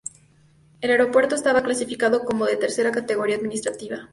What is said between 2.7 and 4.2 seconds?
categoría administrativa.